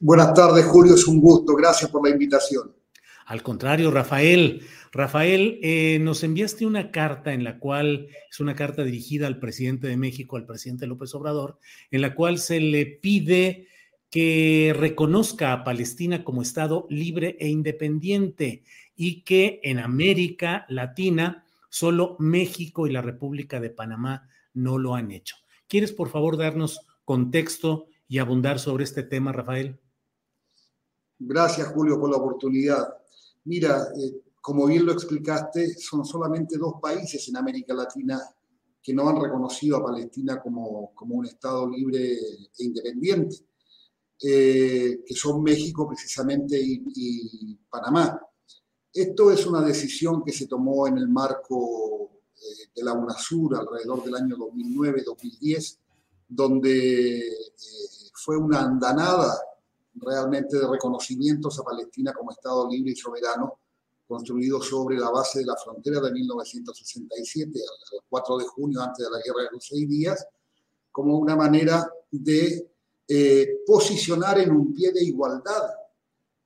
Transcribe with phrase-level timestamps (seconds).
[0.00, 0.94] Buenas tardes, Julio.
[0.94, 1.54] Es un gusto.
[1.54, 2.74] Gracias por la invitación.
[3.26, 4.62] Al contrario, Rafael.
[4.92, 9.88] Rafael, eh, nos enviaste una carta en la cual es una carta dirigida al presidente
[9.88, 11.58] de México, al presidente López Obrador,
[11.90, 13.68] en la cual se le pide
[14.10, 18.62] que reconozca a Palestina como Estado libre e independiente
[18.94, 25.10] y que en América Latina solo México y la República de Panamá no lo han
[25.10, 25.36] hecho.
[25.68, 29.78] ¿Quieres, por favor, darnos contexto y abundar sobre este tema, Rafael?
[31.18, 32.86] Gracias, Julio, por la oportunidad.
[33.44, 38.20] Mira, eh, como bien lo explicaste, son solamente dos países en América Latina
[38.82, 42.12] que no han reconocido a Palestina como, como un Estado libre
[42.56, 43.36] e independiente,
[44.22, 48.20] eh, que son México precisamente y, Panamá.
[48.92, 54.04] Esto es una decisión que se tomó en el marco eh, de la UNASUR alrededor
[54.04, 55.78] del año 2009-2010,
[56.28, 57.32] donde
[58.14, 59.36] fue una andanada
[60.00, 63.60] realmente de reconocimientos a Palestina como Estado libre y soberano,
[64.06, 69.10] construido sobre la base de la frontera de 1967, el 4 de junio, antes de
[69.10, 70.26] la Guerra de los Seis Días,
[70.92, 72.70] como una manera de
[73.08, 75.70] eh, posicionar en un pie de igualdad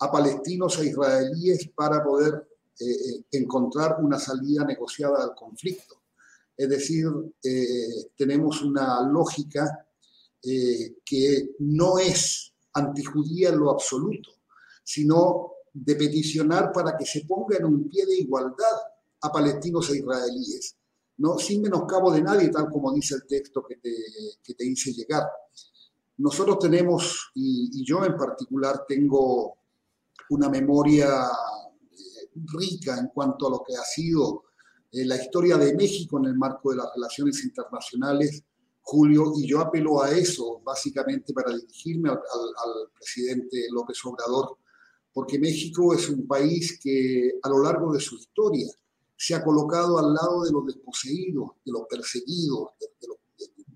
[0.00, 2.46] a palestinos e israelíes para poder
[2.78, 6.02] eh, eh encontrar una salida negociada al conflicto.
[6.56, 7.06] Es decir,
[8.16, 9.86] tenemos una lógica
[10.42, 14.30] que no es antijudía en lo absoluto,
[14.82, 18.76] sino de peticionar para que se ponga en un pie de igualdad
[19.20, 20.76] a palestinos e israelíes,
[21.18, 21.38] ¿no?
[21.38, 23.94] sin menoscabo de nadie, tal como dice el texto que te,
[24.42, 25.24] que te hice llegar.
[26.18, 29.58] Nosotros tenemos, y, yo en particular tengo
[30.30, 34.44] una memoria eh, rica en cuanto a lo que ha sido
[34.90, 38.42] eh, la historia de México en el marco de las relaciones internacionales
[38.90, 42.18] Julio, y yo apelo a eso básicamente para dirigirme al,
[42.94, 44.56] presidente López Obrador,
[45.12, 48.66] porque México es un país que a lo largo de su historia
[49.14, 53.18] se ha colocado al lado de los desposeídos, de los perseguidos, de, lo,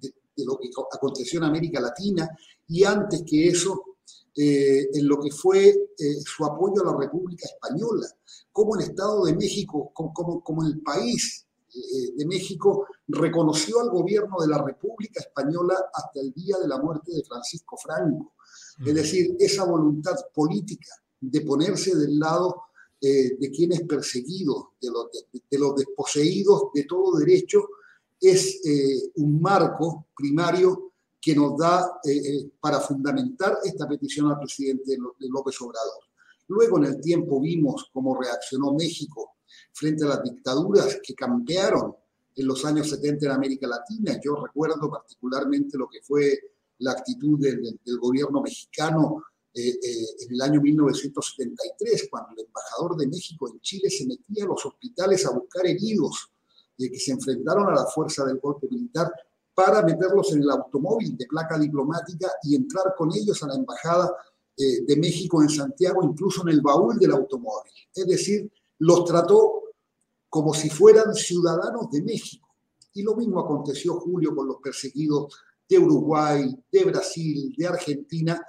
[0.00, 2.26] de, de lo, que aconteció en América Latina,
[2.68, 3.84] y antes que eso,
[4.34, 8.08] eh, en lo que fue eh, su apoyo a la República Española,
[8.50, 14.36] como el Estado de México, como, como, como el país de México reconoció al gobierno
[14.40, 18.34] de la República Española hasta el día de la muerte de Francisco Franco.
[18.84, 20.90] Es decir, esa voluntad política
[21.20, 22.64] de ponerse del lado
[23.00, 27.68] eh, de quienes perseguidos, de los, de, de los, desposeídos de todo derecho,
[28.20, 34.96] es eh, un marco primario que nos da eh, para fundamentar esta petición al presidente
[35.18, 36.04] López Obrador.
[36.48, 39.31] Luego en el tiempo vimos cómo reaccionó México
[39.72, 41.94] frente a las dictaduras que campearon
[42.34, 44.18] en los años 70 en América Latina.
[44.22, 46.38] Yo recuerdo particularmente lo que fue
[46.78, 49.24] la actitud del, del gobierno mexicano
[49.54, 54.44] eh, eh, en el año 1973, cuando el embajador de México en Chile se metía
[54.44, 56.32] a los hospitales a buscar heridos
[56.78, 59.12] eh, que se enfrentaron a la fuerza del golpe militar
[59.54, 64.10] para meterlos en el automóvil de placa diplomática y entrar con ellos a la embajada
[64.56, 67.72] eh, de México en Santiago, incluso en el baúl del automóvil.
[67.94, 69.61] Es decir, los trató
[70.32, 72.48] como si fueran ciudadanos de México.
[72.94, 75.30] Y lo mismo aconteció, Julio, con los perseguidos
[75.68, 78.40] de Uruguay, de Brasil, de Argentina,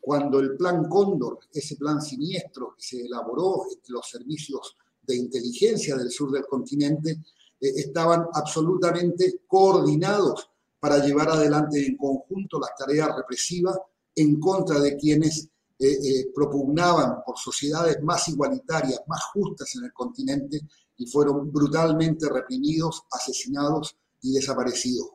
[0.00, 6.12] cuando el plan Cóndor, ese plan siniestro que se elaboró los servicios de inteligencia del
[6.12, 10.48] sur del continente, eh, estaban absolutamente coordinados
[10.78, 13.76] para llevar adelante en conjunto las tareas represivas
[14.14, 19.92] en contra de quienes eh, eh, propugnaban por sociedades más igualitarias, más justas en el
[19.92, 20.60] continente
[21.02, 25.10] y fueron brutalmente reprimidos, asesinados y desaparecidos.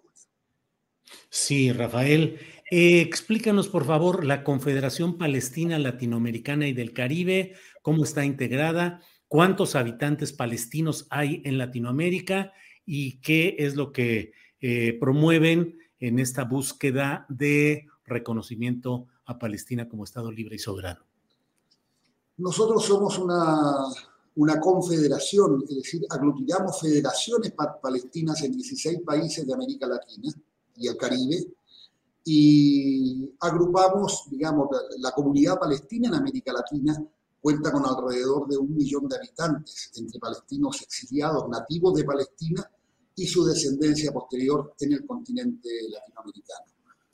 [1.30, 2.40] Sí, Rafael.
[2.70, 9.76] Eh, explícanos, por favor, la Confederación Palestina Latinoamericana y del Caribe, cómo está integrada, cuántos
[9.76, 12.52] habitantes palestinos hay en Latinoamérica
[12.86, 20.04] y qué es lo que eh, promueven en esta búsqueda de reconocimiento a Palestina como
[20.04, 21.06] Estado libre y soberano.
[22.38, 23.86] Nosotros somos una,
[24.38, 30.32] una confederación, es decir, aglutinamos federaciones palestinas en 16 países de América Latina
[30.76, 31.48] y el Caribe,
[32.24, 34.68] y agrupamos, digamos,
[35.00, 37.02] la comunidad palestina en América Latina
[37.42, 42.70] cuenta con alrededor de un millón de habitantes, entre palestinos exiliados, nativos de Palestina
[43.16, 46.66] y su descendencia posterior en el continente latinoamericano.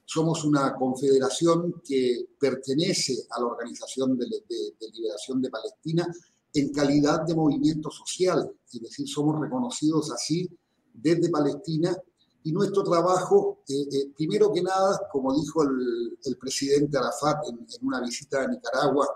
[0.03, 6.05] Somos una confederación que pertenece a la Organización de, de Liberación de Palestina
[6.53, 10.50] en calidad de movimiento social, es decir, somos reconocidos así
[10.94, 11.95] desde Palestina
[12.44, 18.01] y nuestro trabajo, eh, eh, primero que nada, como dijo el, presidente Arafat en, una
[18.01, 19.07] visita a Nicaragua,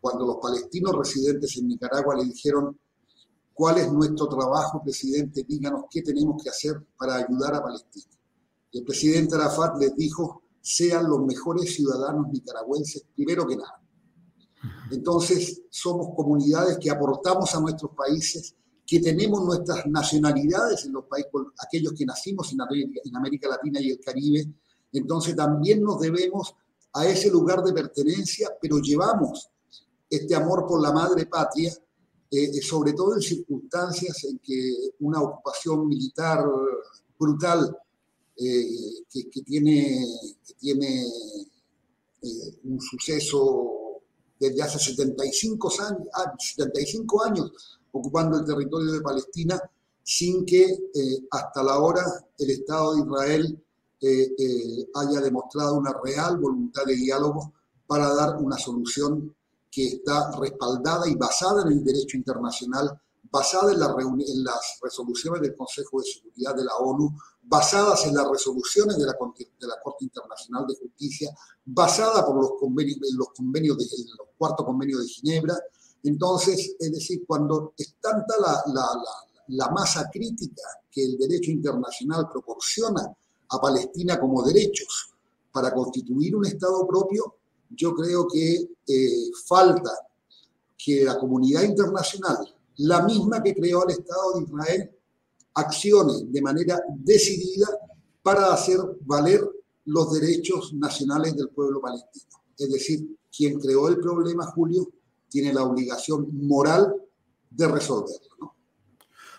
[0.00, 2.78] cuando los palestinos residentes en Nicaragua le dijeron,
[3.54, 5.44] ¿cuál es nuestro trabajo, presidente?
[5.48, 8.06] Díganos qué tenemos que hacer para ayudar a Palestina.
[8.72, 13.80] el presidente Arafat les dijo, sean los mejores ciudadanos nicaragüenses, primero que nada.
[14.90, 18.54] Entonces, somos comunidades que aportamos a nuestros países
[18.86, 22.60] que tenemos nuestras nacionalidades en los países, aquellos que nacimos en
[23.16, 24.46] América, Latina y el Caribe,
[24.92, 26.54] entonces también nos debemos
[26.92, 29.50] a ese lugar de pertenencia, pero llevamos
[30.08, 31.72] este amor por la madre patria,
[32.30, 36.44] eh, eh, sobre todo en circunstancias en que una ocupación militar
[37.18, 37.76] brutal
[38.36, 38.66] eh,
[39.10, 40.06] que, tiene,
[40.46, 41.04] que tiene
[42.64, 43.85] un suceso
[44.38, 47.52] desde hace 75 años, 75 ah, años
[47.92, 49.60] ocupando el territorio de Palestina
[50.02, 52.04] sin que eh, hasta la hora
[52.38, 53.64] el Estado de Israel
[54.00, 57.52] eh, eh, haya demostrado una real voluntad de diálogo
[57.86, 59.34] para dar una solución
[59.70, 63.00] que está respaldada y basada en el derecho internacional,
[63.30, 68.28] basada en, en las resoluciones del Consejo de Seguridad de la ONU, basadas en las
[68.28, 71.30] resoluciones de la, de la Corte Internacional de Justicia,
[71.64, 73.84] basada por los convenios, los convenios de,
[74.18, 75.56] los cuarto convenio de Ginebra,
[76.02, 83.02] entonces, es decir, cuando es tanta la, masa crítica que el derecho internacional proporciona
[83.48, 85.10] a Palestina como derechos
[85.52, 87.34] para constituir un Estado propio,
[87.70, 89.90] yo creo que eh, falta
[90.78, 94.90] que la comunidad internacional, la misma que creó el Estado de Israel,
[95.54, 97.66] accione de manera decidida
[98.22, 99.40] para hacer valer
[99.86, 102.42] los derechos nacionales del pueblo palestino.
[102.58, 104.88] Es decir, quien creó el problema, Julio,
[105.28, 106.94] tiene la obligación moral
[107.50, 108.54] de resolverlo.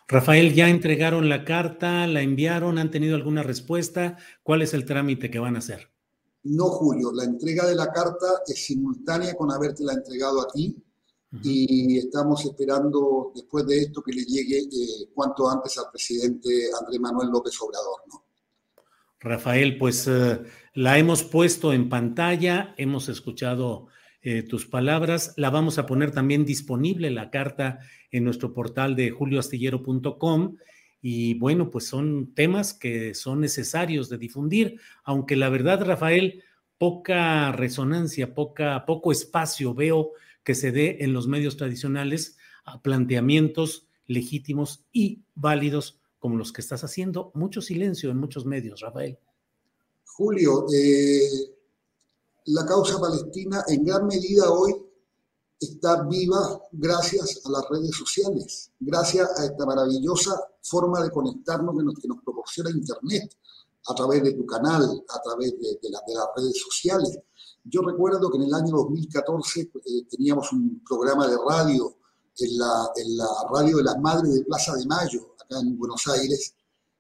[0.08, 2.08] Rafael, ¿ya entregaron la carta?
[2.08, 2.78] ¿La enviaron?
[2.78, 4.18] ¿Han tenido alguna respuesta?
[4.42, 5.92] ¿Cuál es el trámite que van a hacer?
[6.44, 10.82] No, Julio, la entrega de la carta es simultánea con haberte la entregado a ti
[11.44, 16.50] y estamos esperando después de esto que le llegue eh, cuanto antes al presidente
[16.80, 18.02] Andrés Manuel López Obrador.
[18.12, 18.24] ¿no?
[19.20, 20.40] Rafael, pues eh,
[20.74, 23.88] la hemos puesto en pantalla, hemos escuchado
[24.22, 25.34] eh, tus palabras.
[25.38, 27.80] La vamos a poner también disponible la carta
[28.12, 30.58] en nuestro portal de julioastillero.com.
[31.02, 36.44] Y bueno, pues son temas que son necesarios de difundir, aunque la verdad, Rafael,
[36.78, 40.12] poca resonancia, poca, poco espacio veo
[40.48, 46.62] que se dé en los medios tradicionales a planteamientos legítimos y válidos como los que
[46.62, 47.32] estás haciendo.
[47.34, 49.20] Mucho silencio en muchos medios, Rafael.
[50.06, 51.54] Julio, eh,
[52.46, 54.74] la causa palestina en gran medida hoy
[55.60, 62.08] está viva gracias a las redes sociales, gracias a esta maravillosa forma de conectarnos que
[62.08, 63.36] nos, proporciona Internet
[63.86, 67.20] a través de tu canal, a través de, las redes sociales.
[67.70, 69.70] Yo recuerdo que en el año 2014 eh,
[70.10, 71.98] teníamos un programa de radio
[72.40, 76.08] en la, en la radio de las Madres de Plaza de Mayo, acá en Buenos
[76.08, 76.54] Aires,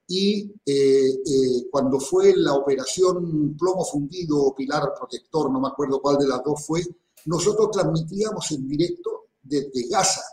[0.07, 6.01] y eh, eh, cuando fue la operación plomo fundido o pilar protector, no me acuerdo
[6.01, 6.81] cuál de las dos fue,
[7.25, 10.23] nosotros transmitíamos en directo desde Gaza.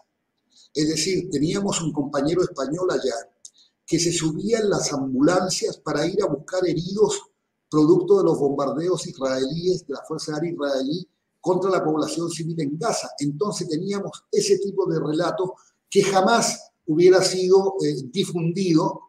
[0.72, 3.14] Es decir, teníamos un compañero español allá
[3.86, 7.20] que se subía en las ambulancias para ir a buscar heridos
[7.74, 11.08] producto de los bombardeos israelíes, de la Fuerza Aérea israelí,
[11.40, 13.10] contra la población civil en Gaza.
[13.18, 15.56] Entonces teníamos ese tipo de relato
[15.90, 19.00] que jamás hubiera sido eh, difundido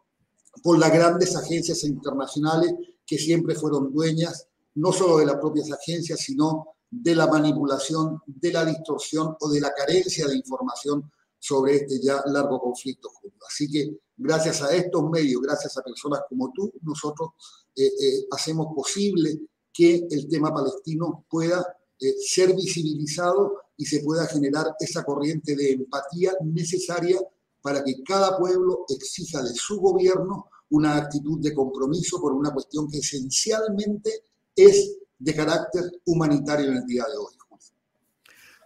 [0.62, 2.74] por las grandes agencias internacionales
[3.06, 8.52] que siempre fueron dueñas no solo de las propias agencias, sino de la manipulación, de
[8.52, 13.10] la distorsión o de la carencia de información sobre este ya largo conflicto.
[13.48, 17.30] Así que gracias a estos medios, gracias a personas como tú, nosotros
[17.74, 19.38] eh, eh, hacemos posible
[19.72, 21.64] que el tema palestino pueda
[22.00, 27.18] eh, ser visibilizado y se pueda generar esa corriente de empatía necesaria
[27.60, 32.90] para que cada pueblo exija de su gobierno una actitud de compromiso por una cuestión
[32.90, 37.34] que esencialmente es de carácter humanitario en el día de hoy.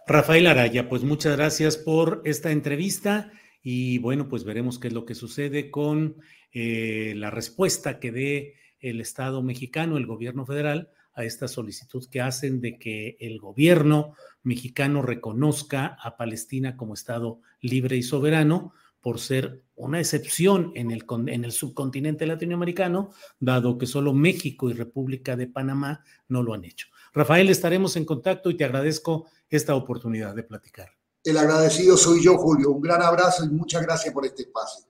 [0.07, 3.31] Rafael Araya, pues muchas gracias por esta entrevista
[3.63, 6.17] y bueno, pues veremos qué es lo que sucede con
[6.51, 12.21] eh, la respuesta que dé el Estado mexicano, el gobierno federal, a esta solicitud que
[12.21, 19.19] hacen de que el gobierno mexicano reconozca a Palestina como Estado libre y soberano por
[19.19, 25.35] ser una excepción en el, en el subcontinente latinoamericano, dado que solo México y República
[25.35, 26.87] de Panamá no lo han hecho.
[27.13, 31.00] Rafael, estaremos en contacto y te agradezco esta oportunidad de platicar.
[31.23, 32.71] El agradecido soy yo, Julio.
[32.71, 34.85] Un gran abrazo y muchas gracias por este espacio.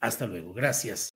[0.00, 0.52] Hasta luego.
[0.52, 1.15] Gracias.